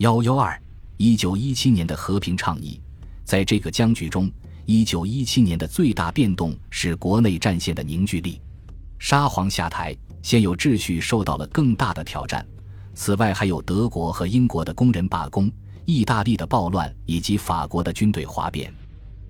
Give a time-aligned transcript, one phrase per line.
[0.00, 0.58] 幺幺二，
[0.96, 2.80] 一九一七年的和平倡议，
[3.22, 4.32] 在这个僵局中，
[4.64, 8.40] 一九一七年的最大变动是国内战线的凝聚力。
[8.98, 12.42] 沙皇下台，现有秩序受到了更大的挑战。
[12.94, 15.52] 此外，还有德国和英国的工人罢工、
[15.84, 18.72] 意大利的暴乱以及法国的军队哗变。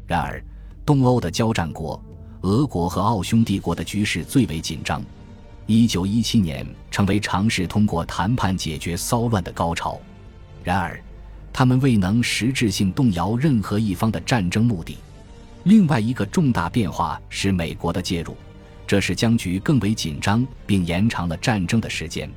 [0.07, 0.41] 然而，
[0.87, 2.01] 东欧的交战国
[2.43, 5.03] 俄国和奥匈帝国的局势最为紧张。
[5.67, 10.01] 一九一七年成为尝试通过谈判解决骚乱的高潮。
[10.63, 11.01] 然而，
[11.53, 14.97] 他们未能实质性动摇任何一方的战争目的。
[15.65, 18.37] 另外一个重大变化是美国的介入，
[18.87, 22.31] 这使僵局更为紧张，并延长了战争的时间。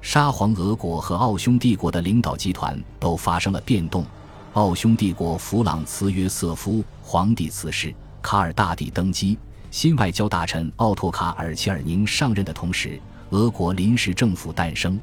[0.00, 4.04] 沙皇俄国和奥匈帝国的领导集团都发生了变动。
[4.52, 9.36] 奥匈帝国弗朗茨约瑟夫皇帝辞世，卡尔大帝登基，
[9.70, 12.98] 新外交大臣奥托卡尔切尔宁上任的同时，
[13.30, 14.98] 俄国临时政府诞生。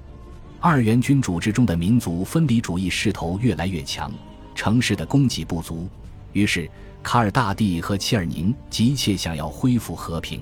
[0.65, 4.09] 二元君主制中的民族分离主义势头越来越强，
[4.55, 5.89] 城市的供给不足，
[6.31, 6.71] 于是
[7.03, 10.41] 卡尔大帝和切尔宁急切想要恢复和平。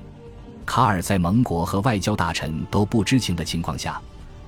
[0.63, 3.99] 卡尔在盟国和外交大臣都不知情的情况下。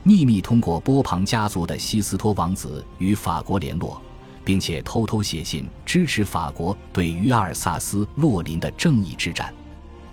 [0.03, 3.99] 秘密通过波旁家族的西斯托王子与法国联络，
[4.45, 9.51] 并且偷偷写信支持法国对于阿尔萨斯洛林的正义之战。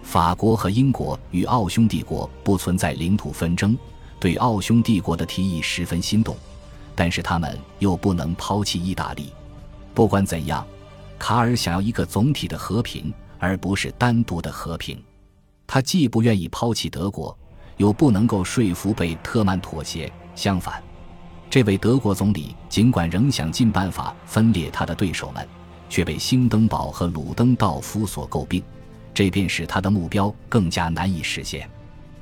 [0.02, 3.76] 法国和英国与奥匈帝国不存在领土纷争，
[4.20, 6.36] 对奥匈帝国的提议十分心动，
[6.94, 9.32] 但是他们又不能抛弃意大利。
[9.94, 10.64] 不管怎样，
[11.18, 15.02] 卡尔想要一个总体的和平，而不是单独的和平。
[15.66, 17.36] 他既不愿意抛弃德国。
[17.80, 20.12] 又不能够说服贝特曼妥协。
[20.34, 20.82] 相反，
[21.48, 25.48] 这位德国总理尽管仍想尽办法分裂他的对手们，
[25.88, 28.62] 却被兴登堡和鲁登道夫所诟病，
[29.14, 31.66] 这便使他的目标更加难以实现。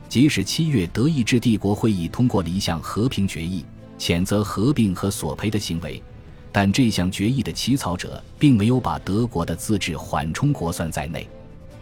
[0.09, 3.65] 即使七月德意志帝国会议通过了一项和平决议，
[3.99, 6.03] 谴责合并和索赔的行为，
[6.51, 11.29] 但这项决议的起草者并没有把德国的自治缓冲国算在内。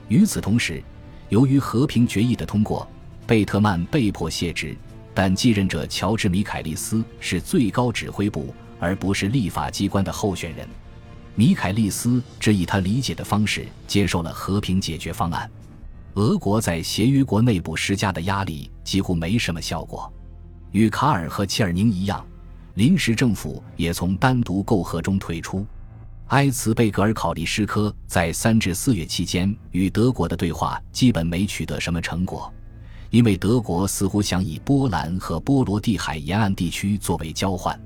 [0.08, 0.82] 与此同时，
[1.28, 2.86] 由于和平决议的通过。
[3.26, 4.76] 贝特曼被迫卸职，
[5.12, 10.64] 但继任者乔治·米凯利斯是最高指挥部而不是立法机关的候选人。
[11.34, 15.50] 米凯利斯只以他理解的方式接受了和平解决方案。
[16.16, 20.10] 俄国在协约国内部施加的压力几乎没什么效果。
[20.72, 22.26] 与卡尔和切尔宁一样，
[22.74, 25.66] 临时政府也从单独媾和中退出。
[26.28, 32.50] 埃茨贝格尔考利什科在三至四月期间与德国的对话基本没取得什么成果。
[33.10, 37.78] 因为德国似乎想以波兰和波罗的海沿岸地区作为交换，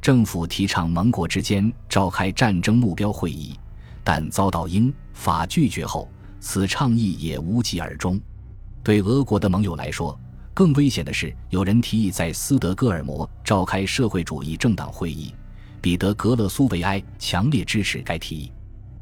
[0.00, 3.58] 政府提倡盟国之间召开战争目标会议，
[4.04, 6.08] 但遭到英法拒绝后，
[6.46, 8.20] 此倡议也无疾而终。
[8.82, 10.18] 对俄国的盟友来说，
[10.52, 15.34] 更危险的是，有人提议在斯德哥尔摩召开社会主义政党会议。
[15.80, 18.52] 彼得·格勒苏维埃强烈支持该提议，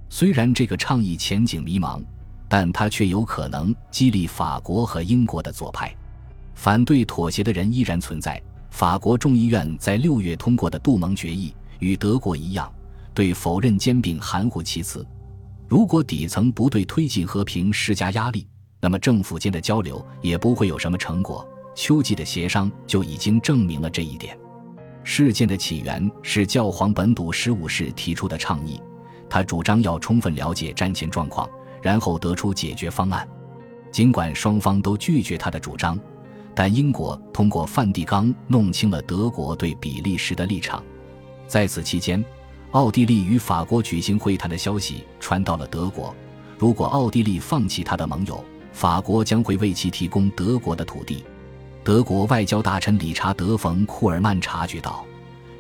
[0.09, 2.01] 虽然这个倡议前景迷茫。
[2.49, 5.91] 但他却有可能激励法国和英国的左派，
[6.55, 8.39] 反对妥协的人依然存在。
[8.69, 12.71] 法国众议院在六月通过的杜盟决议与德国一样，
[13.15, 15.03] 对否认兼并含糊其辞。
[15.73, 18.47] 如果底层不对推进和平施加压力，
[18.79, 21.49] 那么政府间的交流也不会有什么成果。
[21.75, 24.39] 秋季的协商就已经证明了这一点。
[25.03, 28.79] 事件的起源是教皇本笃十五世提出的倡议，
[29.31, 31.49] 他主张要充分了解战前状况。
[31.81, 33.27] 然后得出解决方案，
[33.91, 35.99] 尽管双方都拒绝他的主张，
[36.55, 40.85] 但英国通过梵蒂冈弄清了德国对比利时的立场。
[41.47, 42.23] 在此期间，
[42.73, 46.15] 奥地利与法国举行会谈的消息传到了德国。
[46.59, 51.23] 如果奥地利放弃他的盟友，法国将会为其提供德国的土地。
[51.85, 55.05] 德国外交大臣理查德·冯·库尔曼察觉到，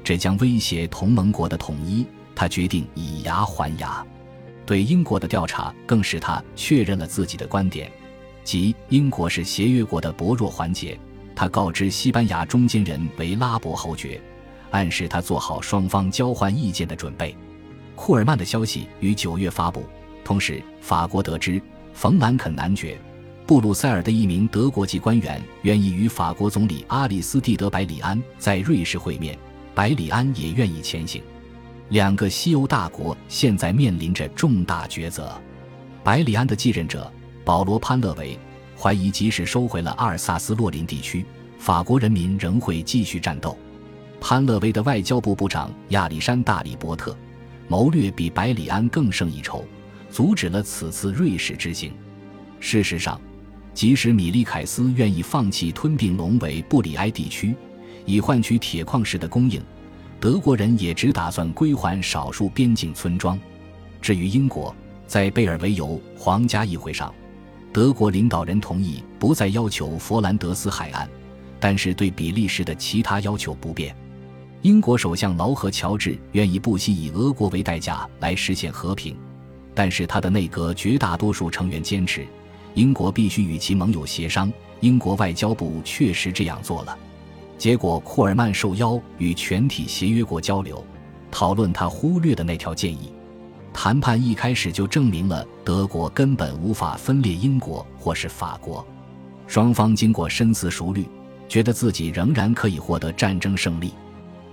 [0.03, 4.03] 这将威胁同盟国的统一，他决定以牙还牙。
[4.65, 7.93] 对英国的调查更使他确认了自己的观点，
[8.43, 10.99] 即英国是协约国的薄弱环节。
[11.34, 14.19] 他告知西班牙中间人为拉伯侯爵，
[14.72, 17.37] 暗示他做好双方交换意见的准备。
[17.94, 19.85] 库尔曼的消息于九月发布，
[20.25, 21.62] 同时法国得知
[21.94, 22.99] 冯兰肯男爵
[23.47, 29.38] 布鲁塞尔的一名德国籍官员愿意与法国总理阿里斯蒂德·百里安在瑞士会面，
[29.75, 31.23] 百里安也愿意前行。
[31.91, 35.38] 两个西欧大国现在面临着重大抉择。
[36.02, 37.12] 百里安的继任者
[37.44, 38.38] 保罗·潘勒维
[38.76, 41.26] 怀疑，即使收回了阿尔萨斯洛林地区，
[41.58, 43.56] 法国人民仍会继续战斗。
[44.25, 47.15] 潘勒威的外交部部长亚历山大·里伯特
[47.67, 49.65] 谋略比百里安更胜一筹，
[50.11, 51.93] 阻止了此次瑞士之行。
[52.61, 53.21] 事实上，
[53.75, 57.53] 即使米利凯斯愿意放弃吞并隆维布里埃地区，
[58.07, 59.61] 以换取铁矿石的供应。
[60.21, 63.37] 德国人也只打算归还少数边境村庄。
[64.01, 64.73] 至于英国，
[65.05, 67.13] 在贝尔维尤皇家议会上，
[67.73, 71.09] 德国领导人同意不再要求佛兰德斯海岸，
[71.59, 73.93] 但是对比利时的其他要求不变。
[74.62, 79.17] 英国首相劳合乔治愿意不惜以俄国为代价来实现和平，
[79.75, 82.25] 但是他的内阁绝大多数成员坚持，
[82.75, 84.53] 英国必须与其盟友协商。
[84.79, 86.97] 英国外交部确实这样做了。
[87.59, 90.85] 结果，库尔曼受邀与全体协约国交流，
[91.29, 93.12] 讨论他忽略的那条建议。
[93.73, 98.87] 谈判一开始就证明了德国根本无法分裂英国或是法国。
[99.49, 101.05] 双方经过深思熟虑，
[101.49, 103.93] 觉得自己仍然可以获得战争胜利。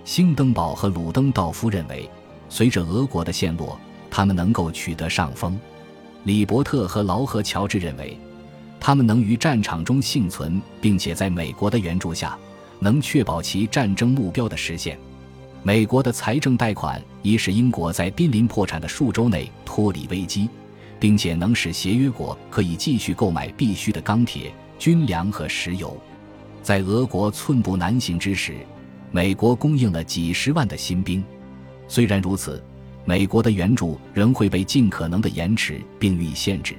[0.09, 2.09] 兴登堡和鲁登道夫认为，
[2.50, 3.79] 随着俄国的陷落，
[4.09, 5.56] 他们能够取得上风。
[6.23, 8.17] 李伯特和劳合乔治认为，
[8.79, 12.35] 他们能于战场中幸存，并且在美国的援助下。
[12.79, 14.97] 能确保其战争目标的实现。
[15.61, 20.50] 美国的财政贷款已使英国在濒临破产的数周内脱离危机，
[21.00, 25.95] 并且能使协约国可以继续购买必需的钢铁、军粮和石油。
[26.63, 28.57] 在俄国寸步难行之时，
[29.11, 31.23] 美国供应了几十万的新兵。
[31.88, 32.63] 虽然如此，
[33.06, 36.75] 美国的援助仍会被尽可能的延迟并予以限制，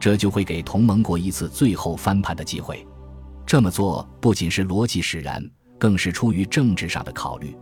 [0.00, 2.84] 这就会给同盟国一次最后翻盘的机会。
[3.46, 5.42] 这么做不仅是逻辑使然，
[5.78, 7.56] 更是出于政治上的考虑。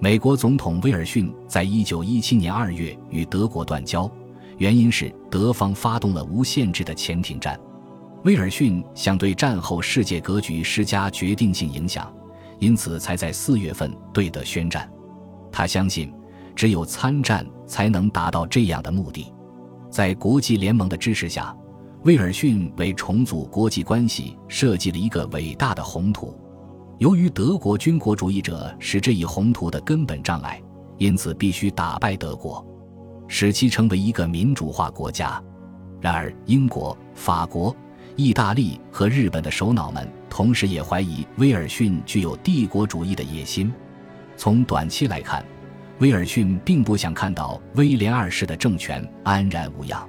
[0.00, 4.10] 美国总统威尔逊在一九一七年二月与德国断交，
[4.56, 7.60] 原因是德方发动了无限制的潜艇战。
[8.24, 12.10] 威尔逊想对战后世界格局施加决定性影响，
[12.60, 14.88] 因此才在四月份对德宣战。
[15.50, 16.14] 他相信，
[16.54, 19.32] 只有参战才能达到这样的目的。
[19.90, 21.52] 在国际联盟的支持下。
[22.04, 26.34] 威尔逊为重组国际关系设计了一个伟大的宏图。
[26.96, 30.58] 由于德国军国主义者是这一宏图的根本障碍，
[30.96, 32.66] 因此必须打败德国，
[33.28, 35.42] 使其成为一个民主化国家。
[36.00, 37.76] 然而，英国、法国、
[38.16, 43.70] 意大利和日本的首脑们同时也怀疑威尔逊具有帝国主义的野心。
[44.36, 45.44] 从短期来看，
[45.98, 50.08] 威尔逊并不想看到威廉二世的政权安然无恙。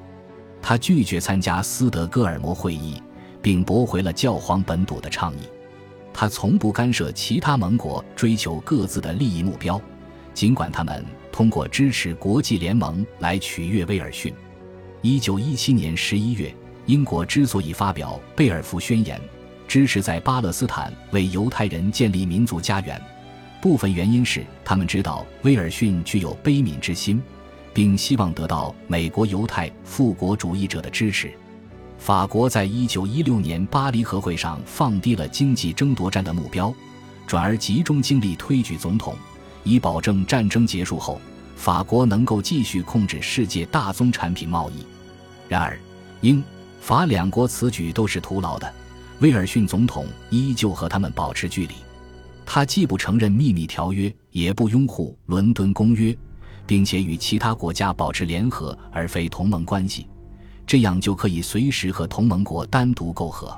[0.62, 3.01] 他拒绝参加斯德哥尔摩会议，
[3.41, 5.50] 并驳回了教皇本笃的倡议。
[6.13, 9.81] 他从不干涉其他盟国追求各自的利益目标，
[10.33, 14.33] 尽管他们通过支持国际联盟来取悦威尔逊。
[15.01, 16.53] 一九一七年十一月，
[16.85, 19.19] 英国之所以发表贝尔福宣言，
[19.71, 23.01] 支持在巴勒斯坦为犹太人建立民族家园，
[23.62, 27.23] 部分原因是他们知道威尔逊具有悲悯之心。
[27.73, 31.31] 并希望得到美国犹太复国主义者的支持。
[31.97, 36.74] 法国在一九一六年巴黎和会上放低了经济争夺战的目标，
[37.25, 39.15] 转而集中精力推举总统，
[39.63, 41.17] 以保证战争结束后
[41.56, 44.85] 法国能够继续控制世界大宗产品贸易。
[45.47, 45.79] 然而，
[46.19, 46.44] 英
[46.81, 48.69] 法两国此举都是徒劳的。
[49.21, 51.73] 威尔逊总统依旧和他们保持距离，
[52.45, 56.15] 他既不承认秘密条约，也不拥护伦敦公约。
[56.68, 60.07] 并且与其他国家保持联合而非同盟关系，
[60.65, 63.53] 这样就可以随时和同盟国单独媾和。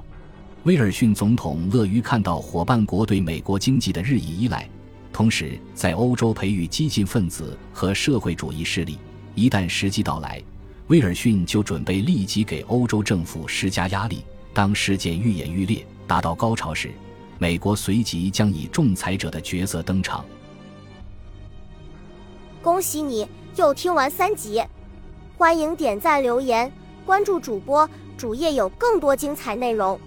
[0.64, 4.68] 威尔逊总统乐于看到伙伴国对美国经济的日益依赖，
[5.12, 8.98] 同时在欧洲培育激进分子和社会主义势力。
[9.36, 10.42] 一旦时机到来，
[10.88, 14.24] 威尔逊就准备立即给欧洲政府施加压力。
[14.54, 16.92] 当事件愈演愈烈，达到高潮时，
[17.40, 20.24] 美国随即将以仲裁者的角色登场。
[22.62, 24.64] 恭喜你又听完三集，
[25.38, 26.72] 欢迎点赞、留言、
[27.06, 30.00] 关注主播，主页有更多精彩内容。